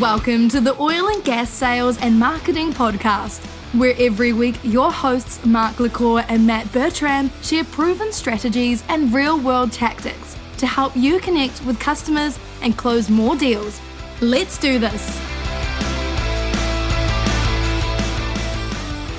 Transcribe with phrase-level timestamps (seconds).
[0.00, 3.44] Welcome to the Oil and Gas Sales and Marketing Podcast,
[3.78, 9.38] where every week your hosts Mark LaCour and Matt Bertram share proven strategies and real
[9.38, 13.80] world tactics to help you connect with customers and close more deals.
[14.20, 15.16] Let's do this.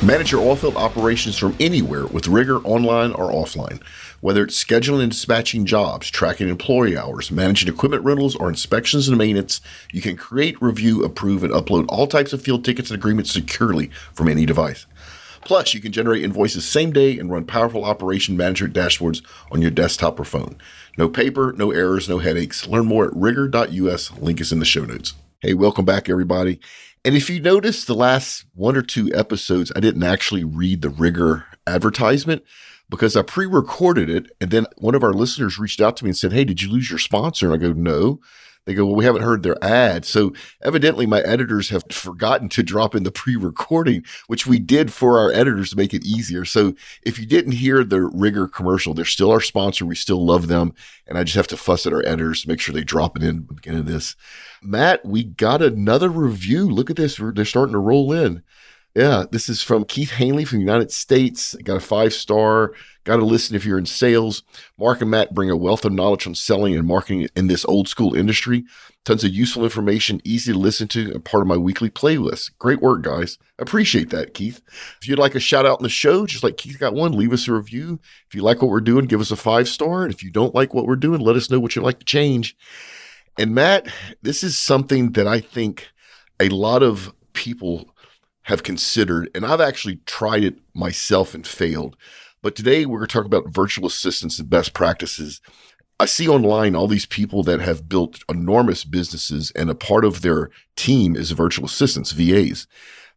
[0.03, 3.81] Manage your oilfield operations from anywhere with RigER online or offline.
[4.25, 9.19] Whether it's scheduling and dispatching jobs, tracking employee hours, managing equipment rentals, or inspections and
[9.19, 9.61] maintenance,
[9.93, 13.91] you can create, review, approve, and upload all types of field tickets and agreements securely
[14.13, 14.87] from any device.
[15.41, 19.69] Plus, you can generate invoices same day and run powerful operation management dashboards on your
[19.69, 20.57] desktop or phone.
[20.97, 22.65] No paper, no errors, no headaches.
[22.65, 24.11] Learn more at rigor.us.
[24.17, 25.13] Link is in the show notes.
[25.39, 26.59] Hey, welcome back, everybody.
[27.03, 30.89] And if you notice the last one or two episodes, I didn't actually read the
[30.89, 32.41] RigER advertisement
[32.89, 34.31] because I pre recorded it.
[34.39, 36.69] And then one of our listeners reached out to me and said, Hey, did you
[36.69, 37.51] lose your sponsor?
[37.51, 38.19] And I go, No.
[38.65, 40.05] They go, Well, we haven't heard their ad.
[40.05, 40.33] So
[40.63, 45.19] evidently, my editors have forgotten to drop in the pre recording, which we did for
[45.19, 46.45] our editors to make it easier.
[46.45, 49.85] So if you didn't hear the RigER commercial, they're still our sponsor.
[49.85, 50.73] We still love them.
[51.07, 53.23] And I just have to fuss at our editors to make sure they drop it
[53.23, 54.15] in at the beginning of this.
[54.63, 56.67] Matt, we got another review.
[56.67, 57.17] Look at this.
[57.17, 58.41] They're starting to roll in.
[58.95, 61.53] Yeah, this is from Keith Hanley from the United States.
[61.65, 62.71] Got a five star.
[63.03, 64.43] Got to listen if you're in sales.
[64.79, 67.89] Mark and Matt bring a wealth of knowledge on selling and marketing in this old
[67.89, 68.63] school industry.
[69.03, 72.51] Tons of useful information, easy to listen to, and part of my weekly playlist.
[72.57, 73.37] Great work, guys.
[73.59, 74.61] Appreciate that, Keith.
[75.01, 77.33] If you'd like a shout out in the show, just like Keith got one, leave
[77.33, 77.99] us a review.
[78.29, 80.05] If you like what we're doing, give us a five star.
[80.05, 82.05] And if you don't like what we're doing, let us know what you'd like to
[82.05, 82.55] change.
[83.37, 83.87] And Matt,
[84.21, 85.89] this is something that I think
[86.39, 87.93] a lot of people
[88.45, 91.97] have considered, and I've actually tried it myself and failed.
[92.43, 95.41] But today we're going to talk about virtual assistants and best practices.
[95.99, 100.21] I see online all these people that have built enormous businesses, and a part of
[100.21, 102.67] their team is virtual assistants, VAs.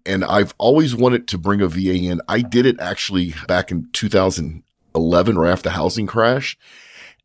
[0.07, 2.23] And I've always wanted to bring a VA in.
[2.27, 6.57] I did it actually back in 2011 or after the housing crash,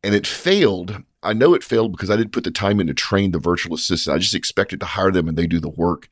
[0.02, 1.02] and it failed.
[1.22, 3.74] I know it failed because I didn't put the time in to train the virtual
[3.74, 4.14] assistant.
[4.14, 6.10] I just expected to hire them and they do the work.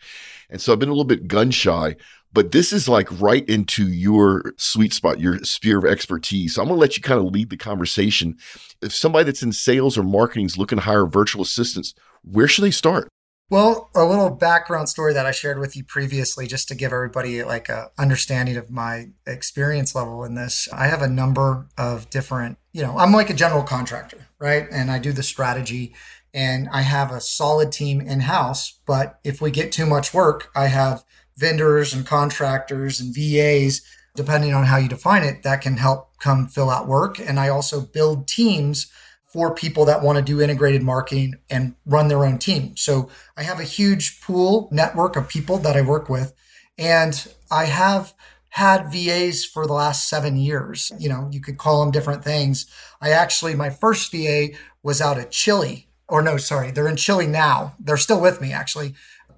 [0.52, 1.96] And so I've been a little bit gun shy,
[2.32, 6.54] but this is like right into your sweet spot, your sphere of expertise.
[6.54, 8.36] So I'm going to let you kind of lead the conversation.
[8.80, 12.64] If somebody that's in sales or marketing is looking to hire virtual assistants, where should
[12.64, 13.08] they start?
[13.50, 17.44] Well, a little background story that I shared with you previously, just to give everybody
[17.44, 20.68] like a understanding of my experience level in this.
[20.72, 24.66] I have a number of different, you know, I'm like a general contractor, right?
[24.70, 25.94] And I do the strategy
[26.34, 28.78] and I have a solid team in house.
[28.86, 31.04] But if we get too much work, I have
[31.36, 33.82] vendors and contractors and VAs,
[34.14, 37.18] depending on how you define it, that can help come fill out work.
[37.18, 38.90] And I also build teams
[39.24, 42.76] for people that want to do integrated marketing and run their own team.
[42.76, 46.34] So I have a huge pool network of people that I work with.
[46.76, 48.12] And I have
[48.50, 50.92] had VAs for the last seven years.
[50.98, 52.66] You know, you could call them different things.
[53.00, 54.48] I actually, my first VA
[54.82, 57.74] was out of Chile or no, sorry, they're in Chile now.
[57.80, 58.92] They're still with me actually,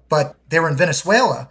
[0.09, 1.49] but they were in Venezuela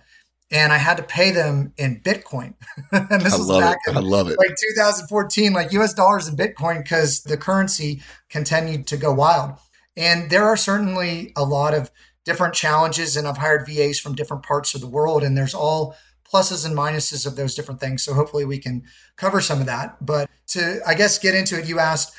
[0.51, 2.53] and I had to pay them in Bitcoin.
[2.93, 3.93] and this I was love back it.
[3.93, 4.37] in I love it.
[4.37, 9.53] like 2014, like US dollars and Bitcoin, because the currency continued to go wild.
[9.97, 11.91] And there are certainly a lot of
[12.27, 15.97] different challenges, and I've hired VAs from different parts of the world, and there's all
[16.31, 18.03] pluses and minuses of those different things.
[18.03, 18.83] So hopefully we can
[19.17, 20.05] cover some of that.
[20.05, 22.15] But to, I guess, get into it, you asked,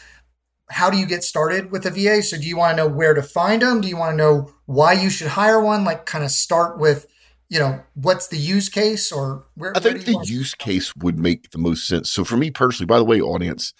[0.69, 2.21] how do you get started with a VA?
[2.23, 3.81] So do you want to know where to find them?
[3.81, 5.83] Do you want to know why you should hire one?
[5.83, 7.07] Like kind of start with,
[7.49, 9.75] you know, what's the use case or where?
[9.75, 12.09] I think the use case would make the most sense.
[12.09, 13.73] So for me personally, by the way, audience,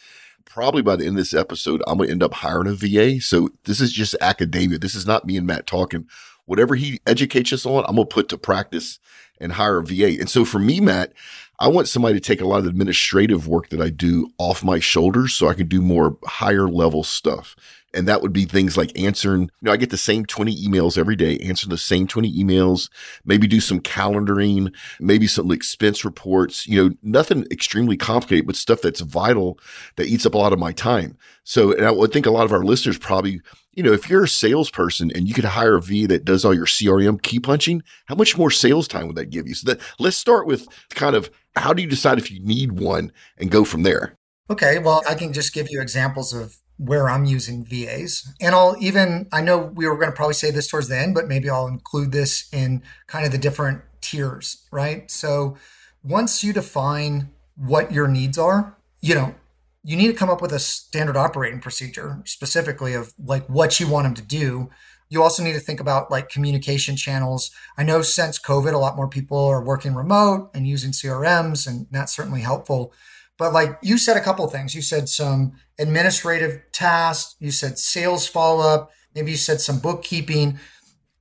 [0.45, 3.19] probably by the end of this episode, I'm going to end up hiring a VA.
[3.19, 4.77] So this is just academia.
[4.77, 6.07] This is not me and Matt talking.
[6.45, 8.99] Whatever he educates us on, I'm going to put to practice
[9.39, 10.19] and hire a VA.
[10.19, 11.13] And so for me, Matt,
[11.59, 14.79] I want somebody to take a lot of administrative work that I do off my
[14.79, 17.55] shoulders so I can do more higher level stuff.
[17.93, 20.97] And that would be things like answering, you know, I get the same 20 emails
[20.97, 22.89] every day, answer the same 20 emails,
[23.23, 28.81] maybe do some calendaring, maybe some expense reports, you know, nothing extremely complicated, but stuff
[28.81, 29.57] that's vital
[29.95, 31.17] that eats up a lot of my time.
[31.45, 33.39] So, and I would think a lot of our listeners probably,
[33.71, 36.53] you know, if you're a salesperson and you could hire a V that does all
[36.53, 39.53] your CRM key punching, how much more sales time would that give you?
[39.53, 43.11] So that let's start with kind of how do you decide if you need one
[43.37, 44.15] and go from there?
[44.49, 48.33] Okay, well, I can just give you examples of where I'm using VAs.
[48.41, 51.15] And I'll even, I know we were going to probably say this towards the end,
[51.15, 55.09] but maybe I'll include this in kind of the different tiers, right?
[55.09, 55.57] So
[56.03, 59.35] once you define what your needs are, you know,
[59.83, 63.87] you need to come up with a standard operating procedure specifically of like what you
[63.87, 64.69] want them to do.
[65.09, 67.51] You also need to think about like communication channels.
[67.77, 71.87] I know since COVID, a lot more people are working remote and using CRMs, and
[71.91, 72.93] that's certainly helpful.
[73.37, 74.73] But like you said a couple things.
[74.73, 80.59] You said some administrative tasks, you said sales follow up, maybe you said some bookkeeping.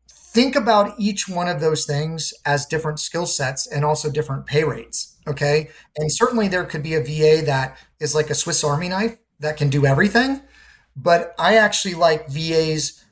[0.08, 4.64] Think about each one of those things as different skill sets and also different pay
[4.64, 5.16] rates.
[5.26, 5.70] Okay.
[5.96, 9.56] And certainly there could be a VA that is like a Swiss Army knife that
[9.56, 10.42] can do everything.
[10.96, 13.03] But I actually like VAs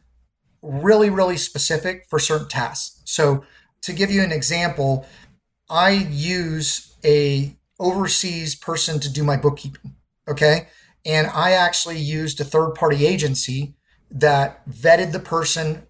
[0.63, 3.03] really, really specific for certain tasks.
[3.05, 3.45] So
[3.83, 5.07] to give you an example,
[5.69, 9.97] I use a overseas person to do my bookkeeping.
[10.29, 10.69] Okay.
[11.05, 13.75] And I actually used a third party agency
[14.11, 15.87] that vetted the person,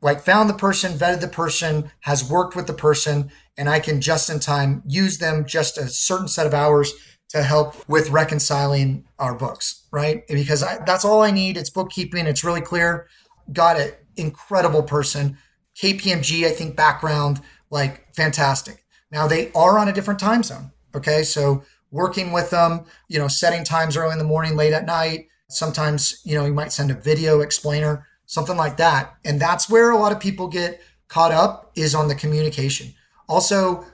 [0.00, 4.00] like found the person, vetted the person, has worked with the person, and I can
[4.00, 6.92] just in time use them just a certain set of hours
[7.28, 10.26] to help with reconciling our books, right?
[10.28, 11.56] Because I, that's all I need.
[11.56, 12.26] It's bookkeeping.
[12.26, 13.06] It's really clear.
[13.52, 15.38] Got an incredible person.
[15.80, 18.84] KPMG, I think background, like fantastic.
[19.10, 20.72] Now they are on a different time zone.
[20.94, 21.22] Okay.
[21.22, 25.28] So working with them, you know, setting times early in the morning, late at night.
[25.50, 29.14] Sometimes, you know, you might send a video explainer, something like that.
[29.24, 32.92] And that's where a lot of people get caught up is on the communication.
[33.28, 33.86] Also,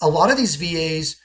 [0.00, 1.16] a lot of these VAs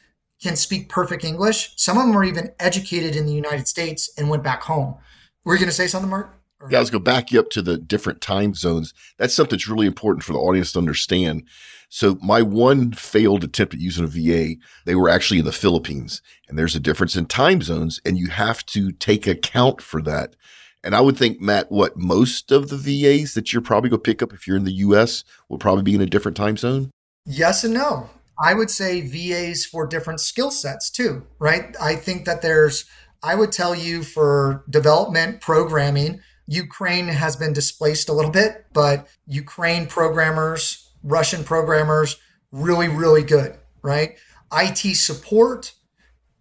[0.41, 1.73] can speak perfect English.
[1.77, 4.95] Some of them are even educated in the United States and went back home.
[5.43, 6.40] Were you going to say something, Mark?
[6.69, 8.93] Yeah, I was going to back you up to the different time zones.
[9.17, 11.43] That's something that's really important for the audience to understand.
[11.89, 14.55] So my one failed attempt at using a VA,
[14.85, 18.27] they were actually in the Philippines and there's a difference in time zones and you
[18.27, 20.37] have to take account for that.
[20.83, 24.09] And I would think, Matt, what most of the VAs that you're probably going to
[24.09, 26.91] pick up if you're in the US will probably be in a different time zone?
[27.25, 28.09] Yes and no.
[28.39, 31.75] I would say VAs for different skill sets too, right?
[31.79, 32.85] I think that there's,
[33.21, 39.07] I would tell you for development programming, Ukraine has been displaced a little bit, but
[39.25, 42.17] Ukraine programmers, Russian programmers,
[42.51, 44.17] really, really good, right?
[44.51, 45.73] IT support,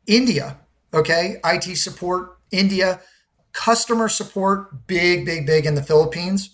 [0.08, 0.58] India,
[0.92, 1.36] okay?
[1.44, 3.00] IT support, India,
[3.52, 6.50] customer support, big, big, big in the Philippines.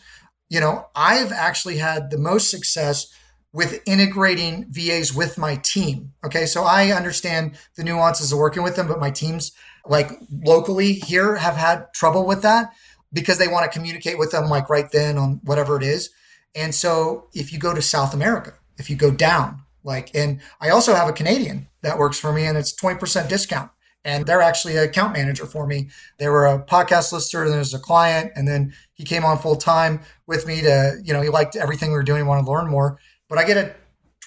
[0.50, 3.06] You know, I've actually had the most success
[3.54, 6.12] with integrating VAs with my team.
[6.22, 6.44] Okay.
[6.44, 9.52] So I understand the nuances of working with them, but my teams,
[9.86, 12.74] like locally here, have had trouble with that
[13.16, 16.10] because they want to communicate with them like right then on whatever it is.
[16.54, 20.70] And so if you go to South America, if you go down, like, and I
[20.70, 23.70] also have a Canadian that works for me and it's 20% discount.
[24.04, 25.88] And they're actually an account manager for me.
[26.18, 29.56] They were a podcast listener, and there's a client, and then he came on full
[29.56, 29.98] time
[30.28, 32.70] with me to, you know, he liked everything we were doing, he wanted to learn
[32.70, 33.74] more but I get a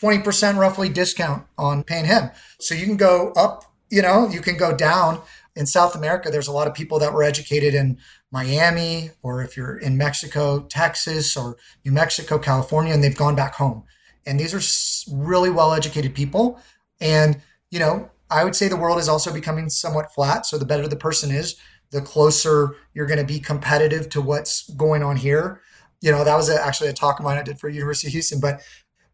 [0.01, 2.31] 20% roughly discount on paying him.
[2.59, 5.21] So you can go up, you know, you can go down.
[5.55, 7.97] In South America, there's a lot of people that were educated in
[8.31, 13.55] Miami, or if you're in Mexico, Texas, or New Mexico, California, and they've gone back
[13.55, 13.83] home.
[14.25, 16.59] And these are really well educated people.
[17.01, 17.41] And,
[17.71, 20.45] you know, I would say the world is also becoming somewhat flat.
[20.45, 21.55] So the better the person is,
[21.91, 25.61] the closer you're going to be competitive to what's going on here.
[26.01, 28.39] You know, that was actually a talk of mine I did for University of Houston.
[28.39, 28.61] But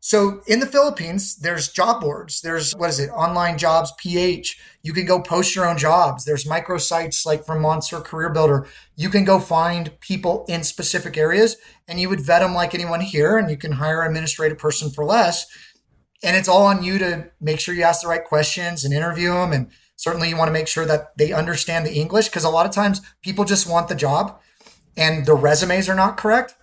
[0.05, 2.41] so in the Philippines, there's job boards.
[2.41, 3.09] There's what is it?
[3.09, 4.55] Online jobs, PH.
[4.83, 6.25] You can go post your own jobs.
[6.25, 8.67] There's microsites like from Monster Career Builder.
[8.95, 11.55] You can go find people in specific areas
[11.87, 14.91] and you would vet them like anyone here and you can hire an administrative person
[14.91, 15.47] for less.
[16.23, 19.33] And it's all on you to make sure you ask the right questions and interview
[19.33, 19.53] them.
[19.53, 22.67] And certainly you want to make sure that they understand the English because a lot
[22.67, 24.39] of times people just want the job
[24.95, 26.53] and their resumes are not correct.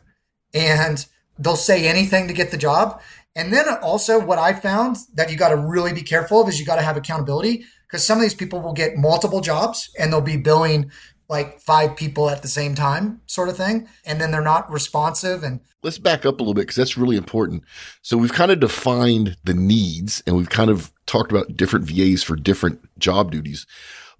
[0.55, 1.05] And
[1.37, 3.01] they'll say anything to get the job
[3.35, 6.61] and then also, what I found that you got to really be careful of is
[6.61, 10.13] you got to have accountability because some of these people will get multiple jobs and
[10.13, 10.91] they'll be billing
[11.29, 13.89] like five people at the same time, sort of thing.
[14.05, 15.43] And then they're not responsive.
[15.43, 17.65] And let's back up a little bit because that's really important.
[18.03, 22.23] So we've kind of defined the needs and we've kind of talked about different VAs
[22.23, 23.67] for different job duties.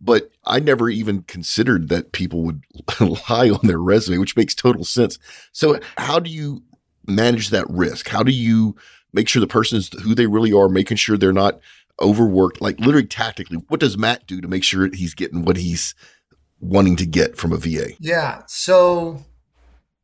[0.01, 2.65] But I never even considered that people would
[3.01, 5.19] lie on their resume, which makes total sense.
[5.53, 6.63] So, how do you
[7.07, 8.09] manage that risk?
[8.09, 8.75] How do you
[9.13, 11.61] make sure the person is who they really are, making sure they're not
[12.01, 13.59] overworked, like literally tactically.
[13.69, 15.95] What does Matt do to make sure he's getting what he's
[16.61, 17.91] wanting to get from a VA?
[17.99, 18.43] Yeah.
[18.47, 19.25] So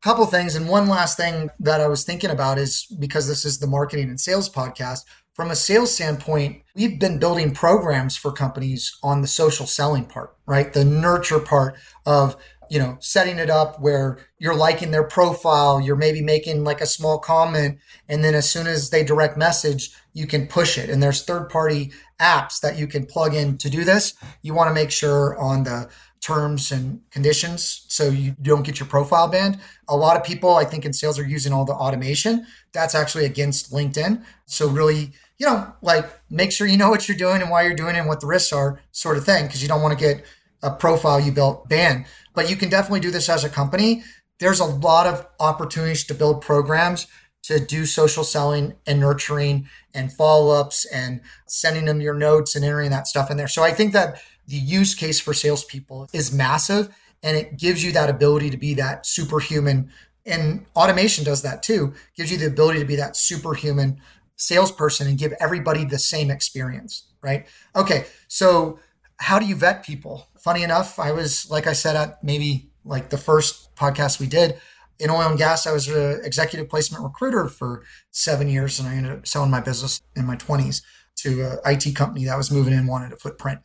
[0.00, 0.54] a couple things.
[0.54, 4.08] And one last thing that I was thinking about is because this is the marketing
[4.08, 9.28] and sales podcast, from a sales standpoint, we've been building programs for companies on the
[9.28, 10.72] social selling part, right?
[10.72, 12.36] The nurture part of
[12.70, 16.86] you know, setting it up where you're liking their profile, you're maybe making like a
[16.86, 20.90] small comment, and then as soon as they direct message, you can push it.
[20.90, 24.14] And there's third party apps that you can plug in to do this.
[24.42, 25.88] You want to make sure on the
[26.20, 29.58] terms and conditions so you don't get your profile banned.
[29.88, 32.46] A lot of people, I think, in sales are using all the automation.
[32.72, 34.24] That's actually against LinkedIn.
[34.46, 37.74] So, really, you know, like make sure you know what you're doing and why you're
[37.74, 40.04] doing it and what the risks are, sort of thing, because you don't want to
[40.04, 40.24] get
[40.62, 42.06] a profile you built banned.
[42.34, 44.02] But you can definitely do this as a company.
[44.38, 47.06] There's a lot of opportunities to build programs
[47.44, 52.64] to do social selling and nurturing and follow ups and sending them your notes and
[52.64, 53.48] entering that stuff in there.
[53.48, 57.92] So I think that the use case for salespeople is massive and it gives you
[57.92, 59.90] that ability to be that superhuman.
[60.26, 63.98] And automation does that too, gives you the ability to be that superhuman
[64.36, 67.46] salesperson and give everybody the same experience, right?
[67.74, 68.78] Okay, so
[69.18, 70.28] how do you vet people?
[70.38, 74.58] Funny enough, I was, like I said, at maybe like the first podcast we did
[74.98, 78.94] in oil and gas, I was an executive placement recruiter for seven years, and I
[78.94, 80.82] ended up selling my business in my 20s
[81.16, 83.60] to an IT company that was moving in, wanted a footprint.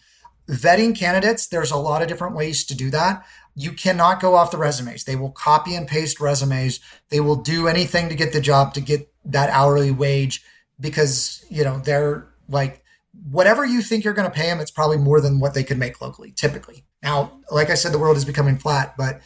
[0.50, 3.25] Vetting candidates, there's a lot of different ways to do that.
[3.55, 5.05] You cannot go off the resumes.
[5.05, 6.79] They will copy and paste resumes.
[7.10, 10.43] They will do anything to get the job to get that hourly wage
[10.79, 12.82] because, you know, they're like,
[13.29, 15.77] whatever you think you're going to pay them, it's probably more than what they could
[15.77, 16.84] make locally, typically.
[17.01, 19.22] Now, like I said, the world is becoming flat, but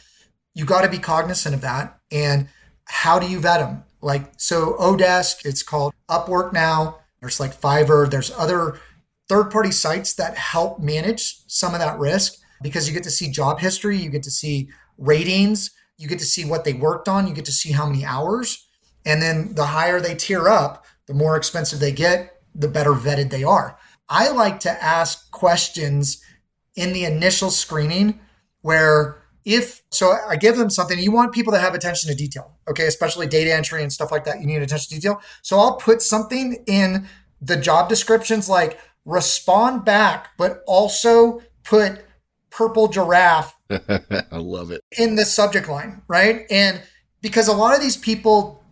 [0.54, 1.98] you got to be cognizant of that.
[2.10, 2.48] And
[2.84, 3.84] how do you vet them?
[4.00, 6.98] Like, so Odesk, it's called Upwork now.
[7.20, 8.10] There's like Fiverr.
[8.10, 8.78] There's other
[9.28, 13.30] third party sites that help manage some of that risk because you get to see
[13.30, 17.26] job history, you get to see ratings, you get to see what they worked on,
[17.26, 18.66] you get to see how many hours.
[19.04, 23.30] And then the higher they tier up, the more expensive they get, the better vetted
[23.30, 23.78] they are.
[24.08, 26.22] I like to ask questions
[26.74, 28.20] in the initial screening
[28.62, 32.58] where if so I give them something, you want people to have attention to detail,
[32.68, 34.40] okay, especially data entry and stuff like that.
[34.40, 35.22] You need attention to detail.
[35.42, 37.08] So I'll put something in
[37.40, 42.04] the job descriptions like respond back, but also put
[42.50, 43.54] purple giraffe.
[43.70, 44.82] I love it.
[44.98, 46.44] In the subject line, right?
[46.50, 46.82] And
[47.22, 48.62] because a lot of these people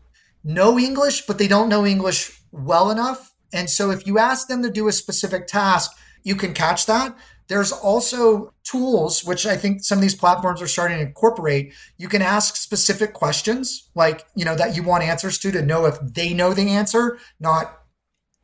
[0.44, 3.32] know English, but they don't know English well enough.
[3.52, 7.16] And so if you ask them to do a specific task, you can catch that.
[7.48, 11.72] There's also tools, which I think some of these platforms are starting to incorporate.
[11.96, 15.86] You can ask specific questions, like, you know, that you want answers to, to know
[15.86, 17.78] if they know the answer, not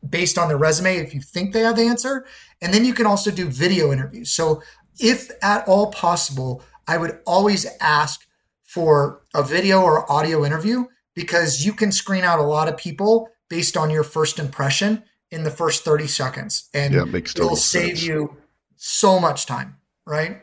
[0.09, 2.27] based on their resume, if you think they have the answer.
[2.61, 4.31] And then you can also do video interviews.
[4.31, 4.63] So,
[5.01, 8.27] if at all possible, I would always ask
[8.63, 13.29] for a video or audio interview because you can screen out a lot of people
[13.53, 16.71] based on your first impression in the first 30 seconds.
[16.73, 18.03] And yeah, it it'll save sense.
[18.03, 18.39] you
[18.77, 20.41] so much time, right?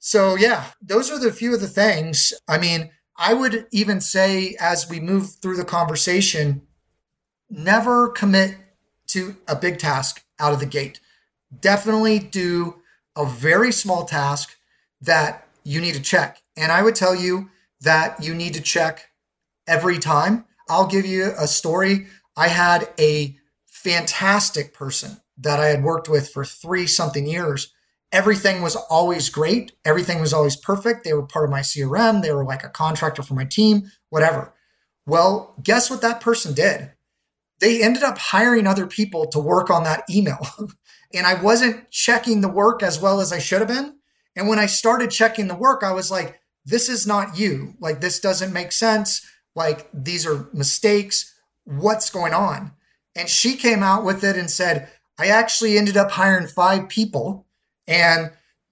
[0.00, 2.32] So, yeah, those are the few of the things.
[2.48, 6.62] I mean, I would even say as we move through the conversation,
[7.48, 8.56] never commit
[9.08, 10.98] to a big task out of the gate.
[11.60, 12.82] Definitely do
[13.14, 14.56] a very small task
[15.00, 16.42] that you need to check.
[16.56, 17.50] And I would tell you
[17.82, 19.10] that you need to check
[19.68, 20.44] every time.
[20.68, 22.08] I'll give you a story.
[22.38, 27.72] I had a fantastic person that I had worked with for three something years
[28.12, 29.72] everything was always great.
[29.84, 31.04] Everything was always perfect.
[31.04, 32.22] They were part of my CRM.
[32.22, 34.54] They were like a contractor for my team, whatever.
[35.06, 36.92] Well, guess what that person did?
[37.60, 40.46] They ended up hiring other people to work on that email.
[41.14, 43.96] and I wasn't checking the work as well as I should have been.
[44.36, 47.74] And when I started checking the work, I was like, this is not you.
[47.80, 49.26] Like, this doesn't make sense.
[49.56, 51.34] Like, these are mistakes.
[51.68, 52.72] What's going on?
[53.14, 57.46] And she came out with it and said, I actually ended up hiring five people
[57.86, 58.30] and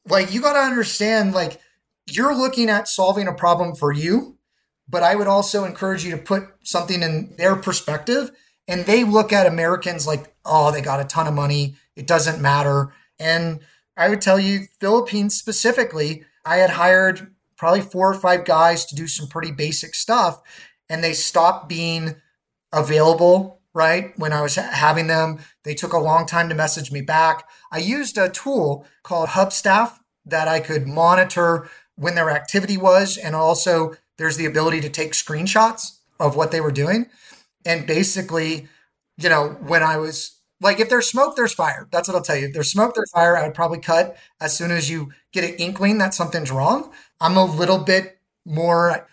[0.08, 1.60] like you got to understand like
[2.06, 4.38] you're looking at solving a problem for you,
[4.88, 8.30] but I would also encourage you to put something in their perspective
[8.66, 11.76] and they look at Americans like, "Oh, they got a ton of money.
[11.96, 13.60] It doesn't matter." And
[13.96, 18.94] I would tell you Philippines specifically, I had hired probably four or five guys to
[18.94, 20.40] do some pretty basic stuff
[20.88, 22.16] and they stopped being
[22.76, 24.18] available right?
[24.18, 27.46] When I was having them, they took a long time to message me back.
[27.70, 33.18] I used a tool called Hubstaff that I could monitor when their activity was.
[33.18, 37.10] And also, there's the ability to take screenshots of what they were doing.
[37.66, 38.66] And basically,
[39.18, 41.86] you know, when I was like, if there's smoke, there's fire.
[41.92, 42.46] That's what I'll tell you.
[42.46, 43.36] If there's smoke, there's fire.
[43.36, 46.92] I would probably cut as soon as you get an inkling that something's wrong.
[47.20, 49.06] I'm a little bit more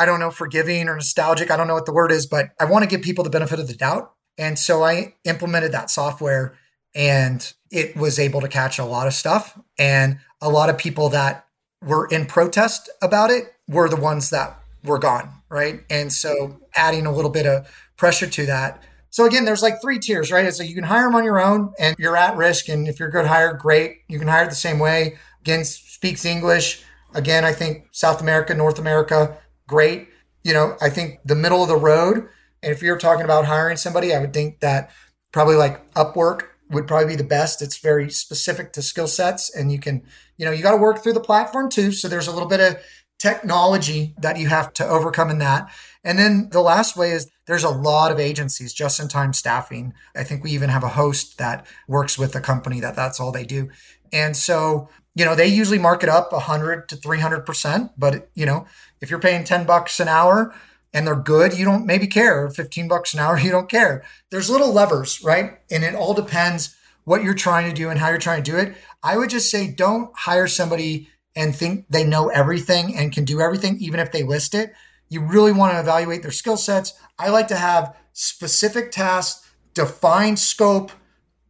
[0.00, 1.50] I don't know, forgiving or nostalgic.
[1.50, 3.60] I don't know what the word is, but I want to give people the benefit
[3.60, 4.14] of the doubt.
[4.38, 6.54] And so I implemented that software
[6.94, 9.60] and it was able to catch a lot of stuff.
[9.78, 11.44] And a lot of people that
[11.84, 15.34] were in protest about it were the ones that were gone.
[15.50, 15.80] Right.
[15.90, 18.82] And so adding a little bit of pressure to that.
[19.10, 20.50] So again, there's like three tiers, right?
[20.54, 22.70] So you can hire them on your own and you're at risk.
[22.70, 23.98] And if you're a good hire, great.
[24.08, 25.18] You can hire the same way.
[25.42, 26.84] again, speaks English.
[27.12, 29.36] Again, I think South America, North America,
[29.70, 30.08] great.
[30.44, 32.28] You know, I think the middle of the road,
[32.62, 34.90] and if you're talking about hiring somebody, I would think that
[35.32, 37.62] probably like Upwork would probably be the best.
[37.62, 40.02] It's very specific to skill sets, and you can,
[40.36, 41.92] you know, you got to work through the platform too.
[41.92, 42.82] So there's a little bit of
[43.18, 45.70] technology that you have to overcome in that.
[46.02, 49.92] And then the last way is there's a lot of agencies, just in time staffing.
[50.16, 53.30] I think we even have a host that works with a company that that's all
[53.30, 53.68] they do.
[54.12, 57.90] And so, you know, they usually mark it up 100 to 300%.
[57.96, 58.66] But, you know,
[59.00, 60.54] if you're paying 10 bucks an hour
[60.92, 62.48] and they're good, you don't maybe care.
[62.48, 64.04] 15 bucks an hour, you don't care.
[64.30, 65.58] There's little levers, right?
[65.70, 68.56] And it all depends what you're trying to do and how you're trying to do
[68.56, 68.76] it.
[69.02, 73.40] I would just say don't hire somebody and think they know everything and can do
[73.40, 74.72] everything, even if they list it.
[75.08, 76.92] You really want to evaluate their skill sets.
[77.18, 80.92] I like to have specific tasks, define scope,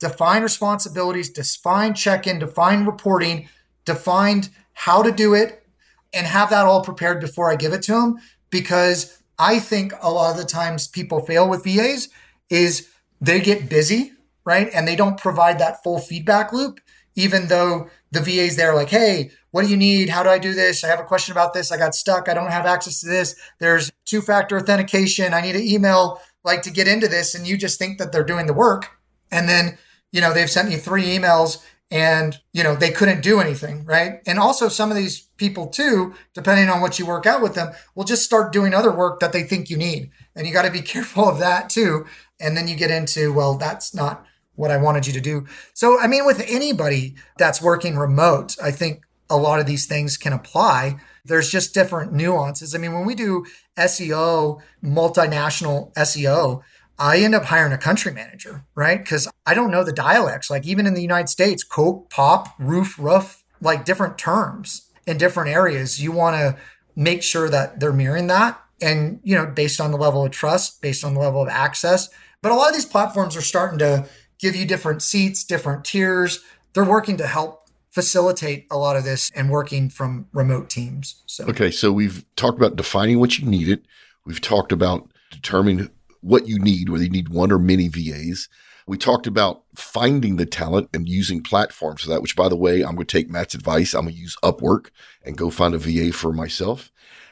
[0.01, 3.49] define responsibilities, define check in, define reporting,
[3.85, 5.65] define how to do it,
[6.13, 8.17] and have that all prepared before I give it to them.
[8.51, 12.09] Because I think a lot of the times people fail with VAs
[12.49, 12.89] is
[13.21, 14.13] they get busy,
[14.45, 14.69] right?
[14.75, 16.81] And they don't provide that full feedback loop,
[17.15, 20.09] even though the VA's there like, hey, what do you need?
[20.09, 20.83] How do I do this?
[20.83, 21.71] I have a question about this.
[21.71, 22.29] I got stuck.
[22.29, 23.37] I don't have access to this.
[23.59, 25.35] There's two factor authentication.
[25.35, 27.35] I need an email like to get into this.
[27.35, 28.89] And you just think that they're doing the work.
[29.31, 29.79] And then,
[30.13, 33.85] you know, they've sent me three emails and, you know, they couldn't do anything.
[33.85, 34.21] Right.
[34.27, 37.73] And also some of these people too, depending on what you work out with them,
[37.95, 40.11] will just start doing other work that they think you need.
[40.37, 42.07] And you got to be careful of that too.
[42.39, 44.25] And then you get into, well, that's not
[44.55, 45.47] what I wanted you to do.
[45.75, 50.17] So, I mean, with anybody that's working remote, I think a lot of these things
[50.17, 51.01] can apply.
[51.25, 52.75] There's just different nuances.
[52.75, 53.47] I mean, when we do
[53.79, 56.63] SEO, multinational SEO,
[57.01, 58.99] I end up hiring a country manager, right?
[58.99, 60.51] Because I don't know the dialects.
[60.51, 65.49] Like even in the United States, coke, pop, roof, roof, like different terms in different
[65.49, 66.03] areas.
[66.03, 66.59] You want to
[66.95, 68.61] make sure that they're mirroring that.
[68.83, 72.11] And, you know, based on the level of trust, based on the level of access.
[72.43, 74.07] But a lot of these platforms are starting to
[74.39, 76.41] give you different seats, different tiers.
[76.75, 81.23] They're working to help facilitate a lot of this and working from remote teams.
[81.27, 83.87] So Okay, so we've talked about defining what you needed.
[84.25, 88.49] We've talked about determining what you need, whether you need one or many VAs.
[88.87, 92.83] We talked about finding the talent and using platforms for that, which by the way,
[92.83, 93.95] I'm going to take Matt's advice.
[93.95, 94.91] I'm going to use Upwork
[95.25, 96.91] and go find a VA for myself.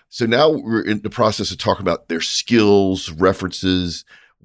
[0.08, 4.04] So now we're in the process of talking about their skills, references.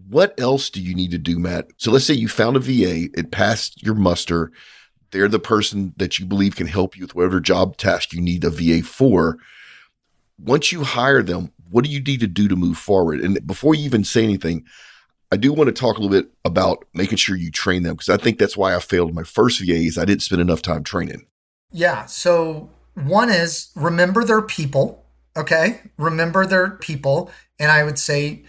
[0.10, 1.68] What else do you need to do, Matt?
[1.78, 4.52] So let's say you found a VA, it passed your muster
[5.14, 8.44] they're the person that you believe can help you with whatever job task you need
[8.44, 9.38] a VA for.
[10.40, 13.20] Once you hire them, what do you need to do to move forward?
[13.20, 14.66] And before you even say anything,
[15.32, 18.10] I do want to talk a little bit about making sure you train them because
[18.10, 19.98] I think that's why I failed my first VAs.
[19.98, 21.26] I didn't spend enough time training.
[21.72, 22.06] Yeah.
[22.06, 25.06] So one is remember their people.
[25.36, 25.82] Okay.
[25.98, 27.32] Remember their people.
[27.60, 28.44] And I would say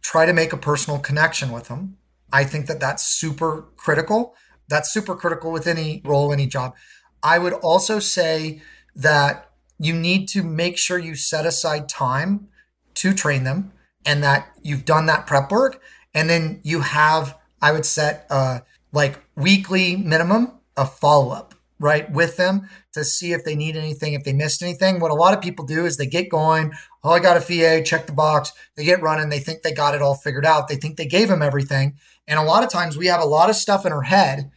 [0.00, 1.98] try to make a personal connection with them.
[2.32, 4.34] I think that that's super critical.
[4.68, 6.74] That's super critical with any role, any job.
[7.22, 8.62] I would also say
[8.96, 12.48] that you need to make sure you set aside time
[12.94, 13.72] to train them
[14.04, 15.80] and that you've done that prep work.
[16.14, 22.10] And then you have, I would set a like weekly minimum of follow up, right,
[22.10, 25.00] with them to see if they need anything, if they missed anything.
[25.00, 26.72] What a lot of people do is they get going.
[27.02, 28.52] Oh, I got a VA, check the box.
[28.76, 29.30] They get running.
[29.30, 30.68] They think they got it all figured out.
[30.68, 31.94] They think they gave them everything.
[32.26, 34.50] And a lot of times we have a lot of stuff in our head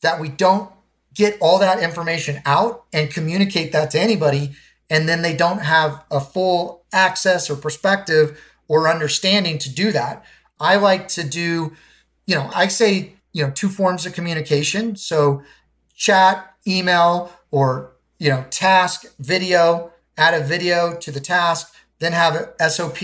[0.00, 0.72] that we don't
[1.14, 4.52] get all that information out and communicate that to anybody
[4.92, 10.22] and then they don't have a full access or perspective or understanding to do that
[10.60, 11.72] i like to do
[12.26, 15.42] you know i say you know two forms of communication so
[15.96, 22.52] chat email or you know task video add a video to the task then have
[22.68, 22.98] sop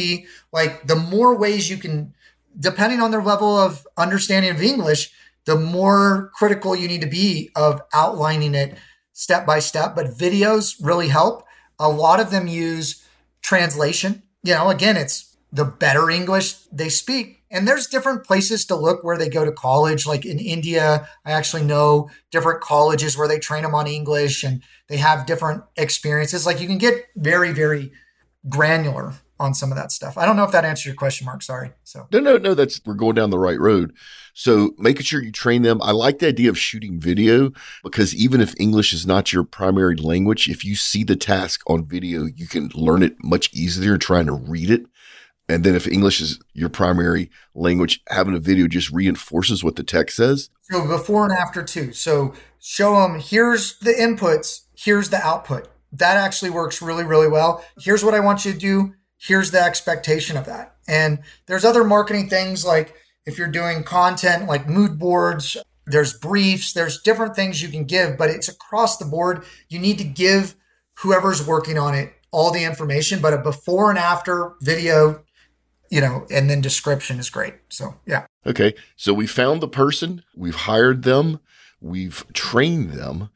[0.53, 2.15] like the more ways you can
[2.61, 5.11] depending on their level of understanding of english
[5.47, 8.77] the more critical you need to be of outlining it
[9.19, 9.97] step by step.
[9.97, 11.45] But videos really help.
[11.79, 13.05] A lot of them use
[13.43, 14.23] translation.
[14.43, 17.43] You know, again, it's the better English they speak.
[17.51, 20.07] And there's different places to look where they go to college.
[20.07, 24.63] Like in India, I actually know different colleges where they train them on English and
[24.89, 26.45] they have different experiences.
[26.45, 27.91] Like you can get very, very
[28.49, 30.19] granular on some of that stuff.
[30.19, 31.43] I don't know if that answers your question, Mark.
[31.43, 31.73] Sorry.
[31.85, 32.55] So no, no, no.
[32.55, 33.93] That's we're going down the right road.
[34.35, 35.81] So making sure you train them.
[35.83, 39.97] I like the idea of shooting video because even if English is not your primary
[39.97, 44.27] language, if you see the task on video, you can learn it much easier trying
[44.27, 44.87] to read it.
[45.49, 49.83] And then if English is your primary language, having a video just reinforces what the
[49.83, 50.51] text says.
[50.71, 51.93] So before and after too.
[51.93, 55.69] So show them here's the inputs, here's the output.
[55.91, 57.65] That actually works really, really well.
[57.79, 58.95] Here's what I want you to do.
[59.19, 60.77] Here's the expectation of that.
[60.87, 62.95] And there's other marketing things like
[63.27, 68.17] if you're doing content like mood boards, there's briefs, there's different things you can give,
[68.17, 69.45] but it's across the board.
[69.69, 70.55] You need to give
[70.99, 75.23] whoever's working on it all the information, but a before and after video,
[75.91, 77.55] you know, and then description is great.
[77.71, 78.27] So, yeah.
[78.47, 78.75] Okay.
[78.97, 81.41] So we found the person, we've hired them,
[81.81, 83.31] we've trained them.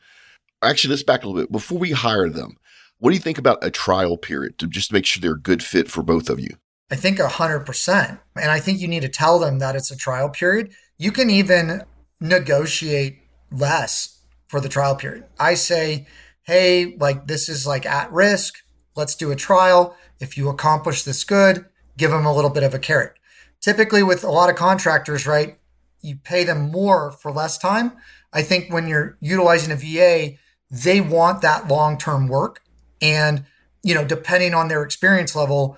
[0.63, 1.51] Actually, let's back a little bit.
[1.51, 2.57] Before we hire them,
[3.03, 5.61] what do you think about a trial period to just make sure they're a good
[5.61, 6.51] fit for both of you?
[6.89, 8.21] I think 100%.
[8.37, 10.73] And I think you need to tell them that it's a trial period.
[10.99, 11.83] You can even
[12.21, 13.19] negotiate
[13.51, 15.25] less for the trial period.
[15.41, 16.07] I say,
[16.45, 18.59] hey, like this is like at risk.
[18.95, 19.97] Let's do a trial.
[20.21, 21.65] If you accomplish this good,
[21.99, 23.15] give them a little bit of a carrot.
[23.61, 25.59] Typically, with a lot of contractors, right,
[26.03, 27.95] you pay them more for less time.
[28.33, 30.37] I think when you're utilizing a VA,
[30.71, 32.63] they want that long term work.
[33.03, 33.45] And,
[33.83, 35.77] you know, depending on their experience level,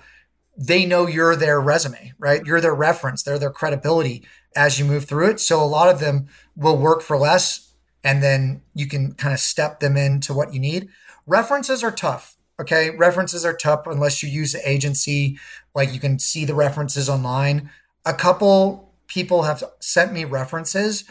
[0.57, 2.45] they know you're their resume, right?
[2.45, 4.23] You're their reference, they're their credibility
[4.55, 5.39] as you move through it.
[5.41, 9.39] So a lot of them will work for less and then you can kind of
[9.39, 10.87] step them into what you need.
[11.25, 12.37] References are tough.
[12.59, 12.91] Okay.
[12.91, 15.37] References are tough unless you use the agency,
[15.73, 17.69] like you can see the references online.
[18.05, 21.03] A couple people have sent me references.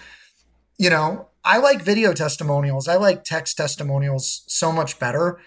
[0.78, 2.88] You know, I like video testimonials.
[2.88, 5.38] I like text testimonials so much better.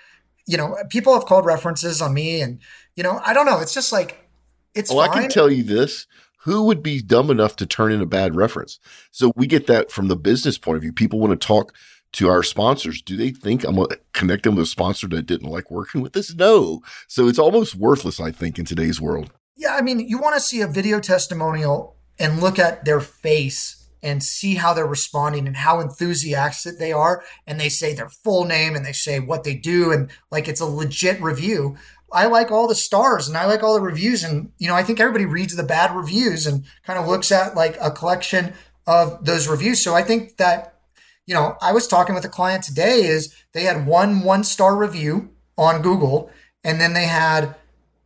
[0.48, 2.60] You know, people have called references on me and
[2.96, 3.60] you know, I don't know.
[3.60, 4.28] It's just like
[4.74, 4.92] it's.
[4.92, 5.18] Well, fine.
[5.18, 6.08] I can tell you this:
[6.40, 8.80] who would be dumb enough to turn in a bad reference?
[9.12, 10.92] So we get that from the business point of view.
[10.92, 11.74] People want to talk
[12.14, 13.02] to our sponsors.
[13.02, 16.02] Do they think I'm going to connect them with a sponsor that didn't like working
[16.02, 16.34] with us?
[16.34, 16.82] No.
[17.08, 19.32] So it's almost worthless, I think, in today's world.
[19.56, 23.77] Yeah, I mean, you want to see a video testimonial and look at their face
[24.02, 27.24] and see how they're responding and how enthusiastic they are.
[27.46, 30.62] And they say their full name and they say what they do and like it's
[30.62, 31.78] a legit review.
[32.12, 34.24] I like all the stars and I like all the reviews.
[34.24, 37.56] And, you know, I think everybody reads the bad reviews and kind of looks at
[37.56, 38.54] like a collection
[38.86, 39.84] of those reviews.
[39.84, 40.76] So I think that,
[41.26, 44.78] you know, I was talking with a client today is they had one one star
[44.78, 46.32] review on Google
[46.64, 47.56] and then they had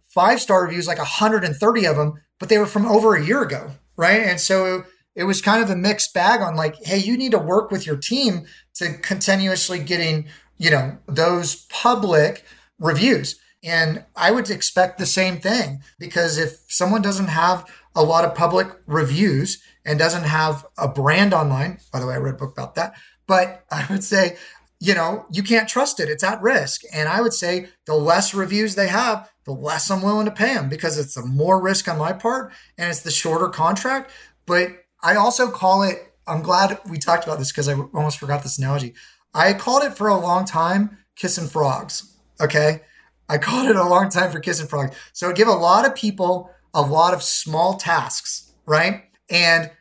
[0.09, 3.71] five star reviews, like 130 of them, but they were from over a year ago.
[3.95, 4.21] Right.
[4.21, 4.85] And so
[5.21, 7.85] it was kind of a mixed bag on like, hey, you need to work with
[7.85, 12.43] your team to continuously getting, you know, those public
[12.79, 13.39] reviews.
[13.63, 18.33] And I would expect the same thing because if someone doesn't have a lot of
[18.33, 22.53] public reviews and doesn't have a brand online, by the way, I read a book
[22.53, 22.95] about that,
[23.27, 24.37] but I would say,
[24.79, 26.09] you know, you can't trust it.
[26.09, 26.81] It's at risk.
[26.91, 30.55] And I would say the less reviews they have, the less I'm willing to pay
[30.55, 34.09] them because it's a more risk on my part and it's the shorter contract.
[34.47, 38.43] But I also call it, I'm glad we talked about this because I almost forgot
[38.43, 38.93] this analogy.
[39.33, 42.15] I called it for a long time kissing frogs.
[42.39, 42.81] Okay.
[43.29, 44.95] I called it a long time for kissing frogs.
[45.13, 49.03] So I give a lot of people a lot of small tasks, right?
[49.29, 49.71] And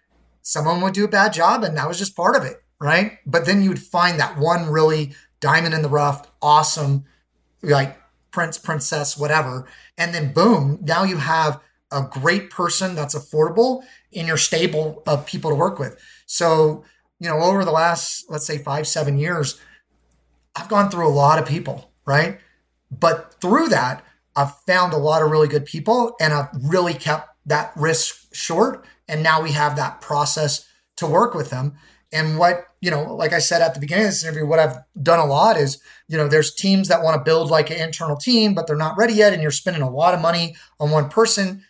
[0.42, 3.18] someone would do a bad job, and that was just part of it, right?
[3.26, 7.04] But then you'd find that one really diamond in the rough, awesome,
[7.62, 7.98] like
[8.30, 9.66] prince, princess, whatever.
[9.98, 11.60] And then boom, now you have
[11.92, 15.98] a great person that's affordable in your stable of people to work with.
[16.26, 16.84] So,
[17.18, 19.60] you know, over the last, let's say five, seven years,
[20.56, 22.38] I've gone through a lot of people, right?
[22.90, 24.04] But through that,
[24.36, 28.84] I've found a lot of really good people and I've really kept that risk short.
[29.08, 31.74] And now we have that process to work with them.
[32.12, 34.78] And what, you know, like I said at the beginning of this interview, what I've
[35.00, 38.16] done a lot is, you know, there's teams that want to build like an internal
[38.16, 39.32] team, but they're not ready yet.
[39.32, 41.64] And you're spending a lot of money on one person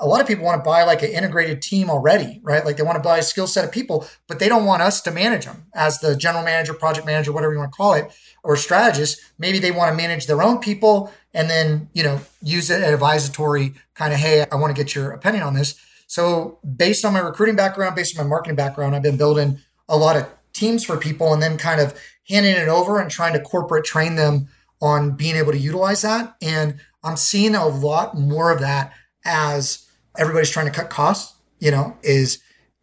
[0.00, 2.64] a lot of people want to buy like an integrated team already, right?
[2.64, 5.00] Like they want to buy a skill set of people, but they don't want us
[5.02, 8.10] to manage them as the general manager, project manager, whatever you want to call it,
[8.42, 9.20] or strategist.
[9.38, 13.74] Maybe they want to manage their own people and then, you know, use it advisory
[13.94, 15.78] kind of, hey, I want to get your opinion on this.
[16.06, 19.96] So based on my recruiting background, based on my marketing background, I've been building a
[19.96, 21.94] lot of teams for people and then kind of
[22.28, 24.48] handing it over and trying to corporate train them
[24.80, 26.34] on being able to utilize that.
[26.40, 28.92] And I'm seeing a lot more of that
[29.24, 29.86] as
[30.16, 32.42] everybody's trying to cut costs, you know, is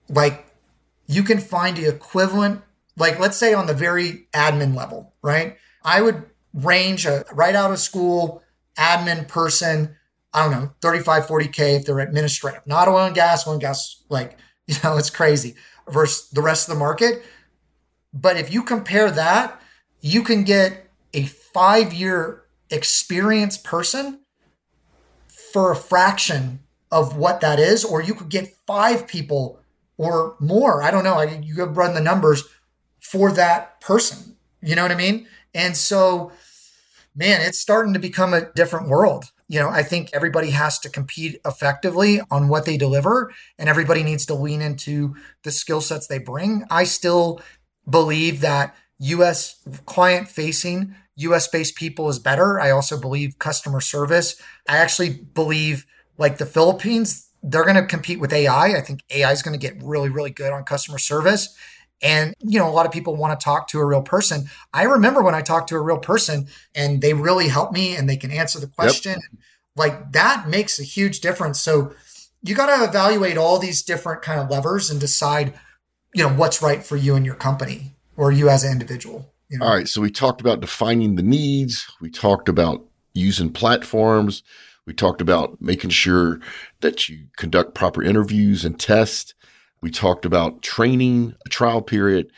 [0.09, 0.47] like
[1.07, 2.61] you can find the equivalent,
[2.95, 5.57] like let's say on the very admin level, right?
[5.83, 8.43] I would range a right out of school
[8.77, 9.95] admin person,
[10.33, 14.03] I don't know, 35, 40K if they're administrative, not oil and gas, oil and gas,
[14.09, 14.37] like,
[14.67, 15.55] you know, it's crazy
[15.89, 17.23] versus the rest of the market.
[18.13, 19.61] But if you compare that,
[20.01, 24.21] you can get a five year experienced person
[25.27, 26.59] for a fraction
[26.91, 29.59] of what that is, or you could get five people
[29.97, 30.83] or more.
[30.83, 31.15] I don't know.
[31.15, 32.43] I, you could run the numbers
[32.99, 34.37] for that person.
[34.61, 35.27] You know what I mean?
[35.53, 36.31] And so,
[37.15, 39.25] man, it's starting to become a different world.
[39.49, 44.03] You know, I think everybody has to compete effectively on what they deliver, and everybody
[44.03, 46.65] needs to lean into the skill sets they bring.
[46.69, 47.41] I still
[47.89, 52.59] believe that US client facing, US based people is better.
[52.59, 54.39] I also believe customer service.
[54.67, 55.85] I actually believe
[56.17, 58.77] like the Philippines, they're going to compete with AI.
[58.77, 61.55] I think AI is going to get really, really good on customer service.
[62.01, 64.49] And, you know, a lot of people want to talk to a real person.
[64.73, 68.07] I remember when I talked to a real person and they really helped me and
[68.07, 69.13] they can answer the question.
[69.13, 69.41] Yep.
[69.75, 71.59] Like that makes a huge difference.
[71.59, 71.93] So
[72.43, 75.53] you got to evaluate all these different kind of levers and decide,
[76.13, 79.33] you know, what's right for you and your company or you as an individual.
[79.49, 79.65] You know?
[79.65, 79.87] All right.
[79.87, 81.87] So we talked about defining the needs.
[81.99, 84.43] We talked about using platforms.
[84.87, 86.39] We talked about making sure
[86.79, 89.35] that you conduct proper interviews and tests.
[89.81, 92.31] We talked about training, a trial period.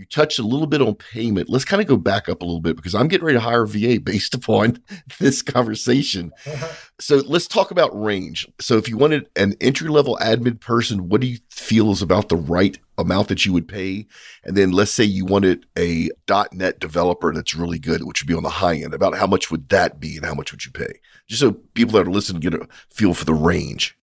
[0.00, 1.50] You touched a little bit on payment.
[1.50, 3.64] Let's kind of go back up a little bit because I'm getting ready to hire
[3.64, 4.82] a VA based upon
[5.18, 6.32] this conversation.
[7.02, 8.46] So let's talk about range.
[8.60, 12.28] So if you wanted an entry level admin person, what do you feel is about
[12.28, 14.06] the right amount that you would pay?
[14.44, 16.10] And then let's say you wanted a
[16.52, 18.92] .NET developer that's really good, which would be on the high end.
[18.92, 21.00] About how much would that be and how much would you pay?
[21.26, 23.96] Just so people that are listening get a feel for the range.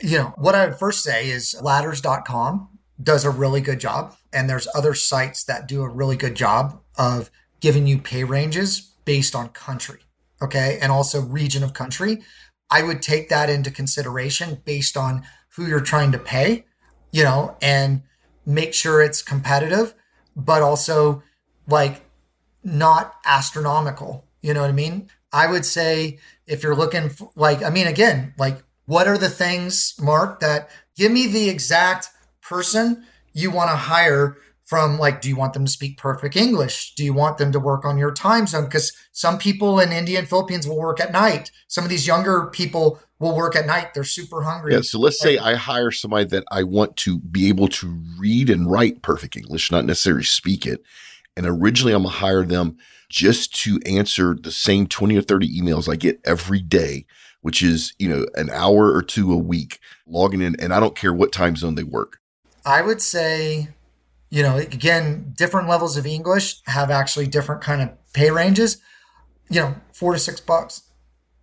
[0.00, 2.68] You know, what I would first say is ladders.com
[3.02, 4.14] does a really good job.
[4.36, 8.92] And there's other sites that do a really good job of giving you pay ranges
[9.06, 10.00] based on country.
[10.42, 10.78] Okay.
[10.80, 12.22] And also region of country.
[12.70, 15.22] I would take that into consideration based on
[15.54, 16.66] who you're trying to pay,
[17.10, 18.02] you know, and
[18.44, 19.94] make sure it's competitive,
[20.36, 21.22] but also
[21.66, 22.02] like
[22.62, 24.26] not astronomical.
[24.42, 25.08] You know what I mean?
[25.32, 29.28] I would say if you're looking for, like, I mean, again, like, what are the
[29.30, 32.08] things, Mark, that give me the exact
[32.42, 33.04] person
[33.40, 36.94] you want to hire from like do you want them to speak perfect english?
[36.94, 38.64] Do you want them to work on your time zone?
[38.64, 41.52] Because some people in india and philippines will work at night.
[41.68, 43.94] Some of these younger people will work at night.
[43.94, 44.74] They're super hungry.
[44.74, 48.50] Yeah so let's say i hire somebody that i want to be able to read
[48.50, 50.82] and write perfect english not necessarily speak it.
[51.36, 52.76] And originally i'm going to hire them
[53.08, 57.06] just to answer the same 20 or 30 emails i get every day
[57.42, 60.96] which is you know an hour or two a week logging in and i don't
[60.96, 62.18] care what time zone they work
[62.66, 63.68] I would say,
[64.28, 68.78] you know, again, different levels of English have actually different kind of pay ranges.
[69.48, 70.82] You know, four to six bucks.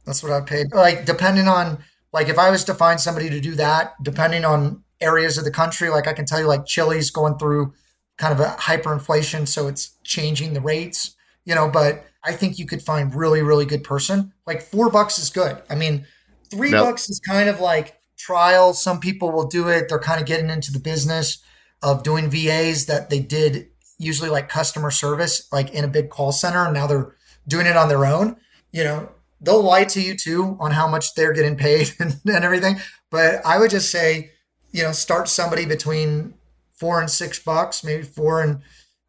[0.05, 0.73] That's what I paid.
[0.73, 1.77] Like depending on
[2.11, 5.51] like if I was to find somebody to do that, depending on areas of the
[5.51, 7.73] country, like I can tell you, like Chile's going through
[8.17, 11.15] kind of a hyperinflation, so it's changing the rates.
[11.45, 14.33] You know, but I think you could find really, really good person.
[14.45, 15.61] Like four bucks is good.
[15.69, 16.05] I mean,
[16.51, 16.87] three nope.
[16.87, 18.73] bucks is kind of like trial.
[18.73, 19.89] Some people will do it.
[19.89, 21.43] They're kind of getting into the business
[21.81, 23.67] of doing VAs that they did
[23.99, 26.65] usually like customer service, like in a big call center.
[26.65, 27.15] And now they're
[27.47, 28.37] doing it on their own.
[28.71, 29.09] You know,
[29.41, 32.77] they'll lie to you too on how much they're getting paid and, and everything.
[33.11, 34.31] But I would just say,
[34.71, 36.33] you know, start somebody between
[36.73, 38.61] four and six bucks, maybe four and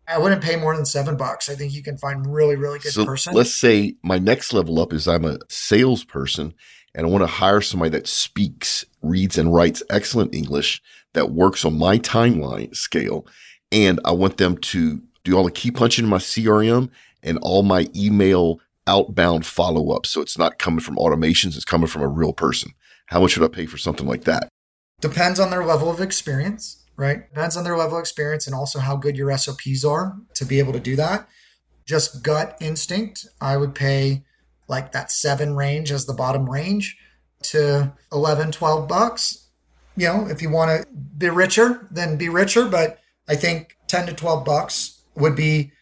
[0.06, 1.48] I wouldn't pay more than seven bucks.
[1.48, 3.34] I think you can find really, really good so person.
[3.34, 6.54] Let's say my next level up is I'm a salesperson
[6.94, 10.82] and I want to hire somebody that speaks, reads, and writes excellent English
[11.14, 13.26] that works on my timeline scale.
[13.72, 16.90] And I want them to do all the key punching in my CRM
[17.22, 20.06] and all my email outbound follow up.
[20.06, 22.72] So it's not coming from automations, it's coming from a real person.
[23.06, 24.48] How much should I pay for something like that?
[25.00, 27.28] Depends on their level of experience, right?
[27.28, 30.58] Depends on their level of experience and also how good your SOPs are to be
[30.58, 31.28] able to do that.
[31.86, 34.24] Just gut instinct, I would pay
[34.68, 36.96] like that seven range as the bottom range
[37.42, 39.48] to 11, 12 bucks.
[39.96, 40.86] You know, if you want to
[41.18, 42.66] be richer, then be richer.
[42.66, 45.72] But I think 10 to 12 bucks would be,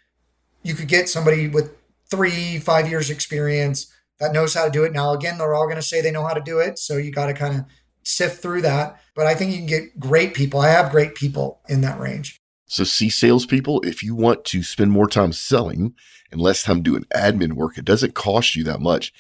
[0.63, 1.73] you could get somebody with
[2.11, 4.93] three, five years experience that knows how to do it.
[4.93, 6.79] Now, again, they're all going to say they know how to do it.
[6.79, 7.65] So you got to kind of
[8.05, 9.01] sift through that.
[9.15, 10.61] But I think you can get great people.
[10.61, 12.39] I have great people in that range.
[12.67, 15.95] So, see, salespeople, if you want to spend more time selling
[16.31, 19.13] and less time doing admin work, it doesn't cost you that much.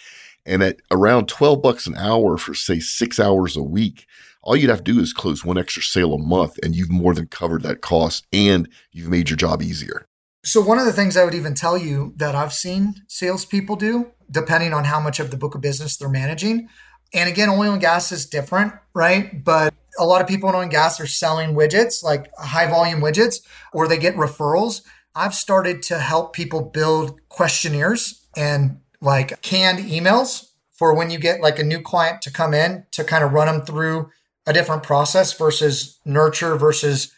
[0.46, 4.06] And at around 12 bucks an hour for, say, six hours a week,
[4.42, 7.14] all you'd have to do is close one extra sale a month and you've more
[7.14, 10.06] than covered that cost and you've made your job easier.
[10.44, 14.10] So, one of the things I would even tell you that I've seen salespeople do,
[14.28, 16.68] depending on how much of the book of business they're managing,
[17.14, 19.44] and again, oil and gas is different, right?
[19.44, 23.00] But a lot of people in oil and gas are selling widgets, like high volume
[23.00, 23.40] widgets,
[23.72, 24.82] or they get referrals.
[25.14, 31.40] I've started to help people build questionnaires and like canned emails for when you get
[31.40, 34.10] like a new client to come in to kind of run them through
[34.46, 37.12] a different process versus nurture versus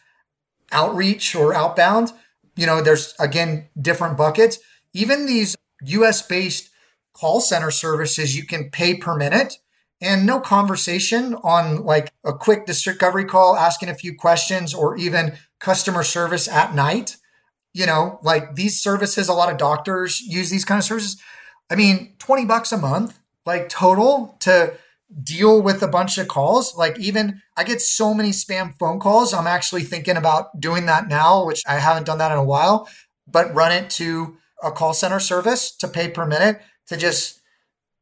[0.72, 2.12] outreach or outbound.
[2.56, 4.58] You know, there's again different buckets.
[4.92, 6.70] even these US based
[7.12, 9.58] call center services, you can pay per minute
[10.04, 15.34] and no conversation on like a quick discovery call, asking a few questions, or even
[15.58, 17.16] customer service at night.
[17.72, 21.20] You know, like these services, a lot of doctors use these kind of services.
[21.70, 24.74] I mean, 20 bucks a month, like total to
[25.22, 26.76] deal with a bunch of calls.
[26.76, 29.32] Like even I get so many spam phone calls.
[29.32, 32.88] I'm actually thinking about doing that now, which I haven't done that in a while,
[33.26, 37.40] but run it to a call center service to pay per minute to just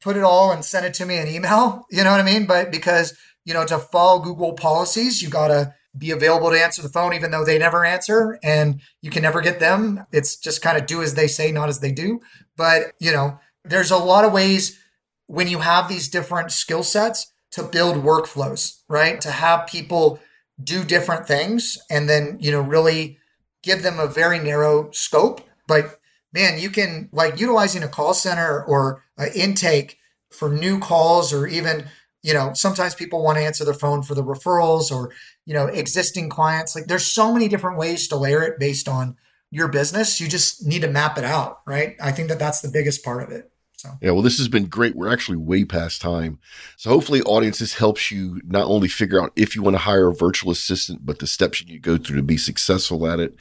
[0.02, 1.86] put it all and send it to me in email.
[1.90, 2.46] You know what I mean?
[2.46, 6.82] But because, you know, to follow Google policies, you got to be available to answer
[6.82, 10.06] the phone, even though they never answer and you can never get them.
[10.10, 12.20] It's just kind of do as they say, not as they do.
[12.56, 14.78] But, you know, there's a lot of ways
[15.26, 19.20] when you have these different skill sets to build workflows, right?
[19.20, 20.18] To have people
[20.62, 23.18] do different things and then, you know, really
[23.62, 25.42] give them a very narrow scope.
[25.68, 25.98] But
[26.32, 29.98] man, you can like utilizing a call center or intake
[30.30, 31.84] for new calls or even
[32.22, 35.12] you know sometimes people want to answer their phone for the referrals or
[35.44, 36.74] you know existing clients.
[36.74, 39.16] Like there's so many different ways to layer it based on
[39.50, 40.20] your business.
[40.20, 41.96] You just need to map it out right?
[42.02, 43.90] I think that that's the biggest part of it so.
[44.00, 44.96] Yeah well this has been great.
[44.96, 46.38] We're actually way past time.
[46.76, 50.08] So hopefully audience this helps you not only figure out if you want to hire
[50.08, 53.20] a virtual assistant but the steps you need to go through to be successful at
[53.20, 53.36] it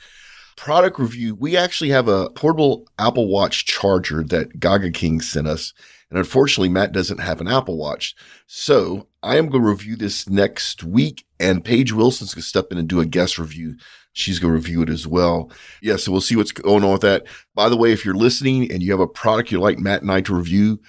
[0.56, 5.74] product review, we actually have a portable Apple Watch charger that Gaga King sent us.
[6.10, 8.16] And unfortunately, Matt doesn't have an Apple Watch.
[8.46, 12.68] So I am going to review this next week, and Paige Wilson's going to step
[12.72, 13.78] in and do a guest review.
[14.14, 15.50] She's going to review it as well.
[15.82, 17.26] Yeah, so we'll see what's going on with that.
[17.56, 20.12] By the way, if you're listening and you have a product you'd like Matt and
[20.12, 20.82] I to review,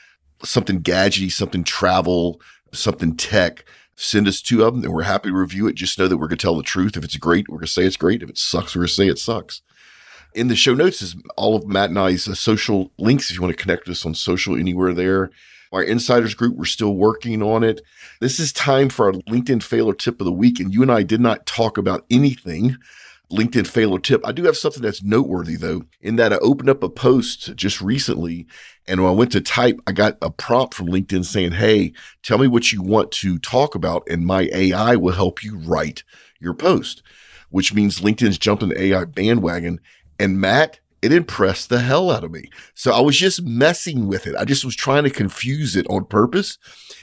[0.42, 2.40] something gadgety, something travel,
[2.72, 3.64] something tech,
[4.02, 5.74] send us two of them and we're happy to review it.
[5.74, 6.96] Just know that we're going to tell the truth.
[6.96, 8.22] If it's great, we're going to say it's great.
[8.22, 9.62] If it sucks, we're going to say it sucks.
[10.34, 13.42] In the show notes is all of Matt and I's uh, social links if you
[13.42, 15.30] want to connect with us on social anywhere there.
[15.72, 17.80] Our insiders group, we're still working on it.
[18.20, 20.60] This is time for our LinkedIn failure tip of the week.
[20.60, 22.76] And you and I did not talk about anything
[23.32, 24.24] LinkedIn fail or tip.
[24.24, 27.80] I do have something that's noteworthy though, in that I opened up a post just
[27.80, 28.46] recently
[28.86, 31.92] and when I went to type, I got a prompt from LinkedIn saying, Hey,
[32.22, 36.02] tell me what you want to talk about, and my AI will help you write
[36.40, 37.02] your post,
[37.50, 39.80] which means LinkedIn's jumped the AI bandwagon.
[40.18, 42.48] And Matt, it impressed the hell out of me.
[42.74, 44.36] So I was just messing with it.
[44.36, 46.58] I just was trying to confuse it on purpose.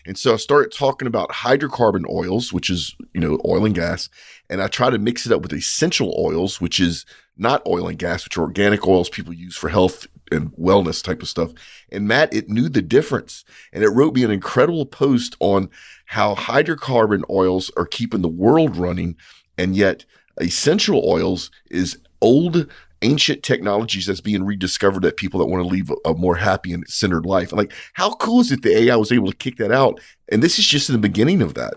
[0.06, 4.10] And so I started talking about hydrocarbon oils, which is, you know, oil and gas.
[4.50, 7.06] And I try to mix it up with essential oils, which is
[7.38, 11.22] not oil and gas, which are organic oils people use for health and wellness type
[11.22, 11.52] of stuff.
[11.92, 13.44] And Matt, it knew the difference.
[13.74, 15.70] And it wrote me an incredible post on
[16.06, 19.18] how hydrocarbon oils are keeping the world running.
[19.58, 20.06] And yet
[20.40, 22.68] essential oils is old
[23.02, 26.88] ancient technologies that's being rediscovered that people that want to leave a, more happy and
[26.88, 27.52] centered life.
[27.52, 30.00] like, how cool is it the AI was able to kick that out?
[30.32, 31.76] And this is just the beginning of that.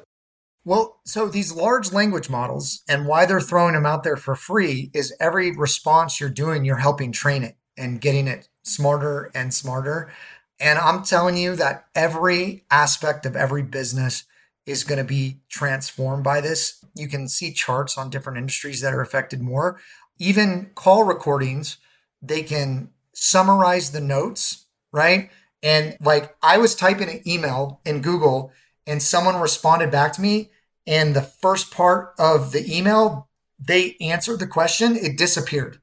[0.64, 4.90] Well, so these large language models and why they're throwing them out there for free
[4.94, 10.12] is every response you're doing, you're helping train it and getting it smarter and smarter.
[10.60, 14.24] And I'm telling you that every aspect of every business
[14.64, 16.84] is going to be transformed by this.
[16.94, 19.80] You can see charts on different industries that are affected more
[20.18, 21.78] even call recordings,
[22.20, 25.30] they can summarize the notes, right?
[25.62, 28.52] And like I was typing an email in Google
[28.86, 30.50] and someone responded back to me.
[30.86, 35.80] And the first part of the email, they answered the question, it disappeared.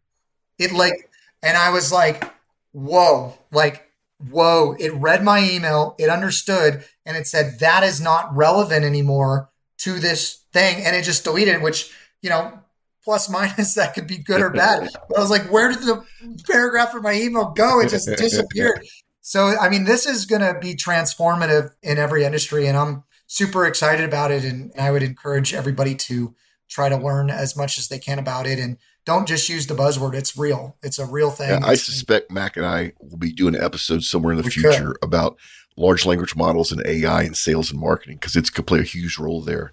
[0.58, 1.10] It like,
[1.42, 2.30] and I was like,
[2.74, 3.89] whoa, like,
[4.30, 9.50] whoa, it read my email, it understood, and it said that is not relevant anymore
[9.78, 10.84] to this thing.
[10.84, 12.60] And it just deleted which, you know,
[13.04, 14.90] plus minus that could be good or bad.
[15.10, 16.04] But I was like, where did the
[16.48, 17.80] paragraph of my email go?
[17.80, 18.86] It just disappeared.
[19.22, 23.66] So, I mean, this is going to be transformative in every industry, and I'm super
[23.66, 24.44] excited about it.
[24.44, 26.36] And I would encourage everybody to
[26.68, 29.74] try to learn as much as they can about it and don't just use the
[29.74, 30.14] buzzword.
[30.14, 30.78] It's real.
[30.84, 31.50] It's a real thing.
[31.50, 34.94] Yeah, I suspect Mac and I will be doing an episode somewhere in the future
[34.94, 34.98] could.
[35.02, 35.38] about
[35.76, 38.84] large language models and AI and sales and marketing because it's going to play a
[38.84, 39.71] huge role there.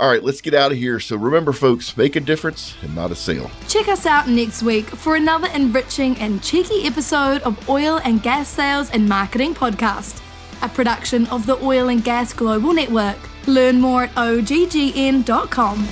[0.00, 0.98] All right, let's get out of here.
[0.98, 3.50] So remember, folks, make a difference and not a sale.
[3.68, 8.48] Check us out next week for another enriching and cheeky episode of Oil and Gas
[8.48, 10.20] Sales and Marketing Podcast,
[10.62, 13.18] a production of the Oil and Gas Global Network.
[13.46, 15.86] Learn more at oggn.com.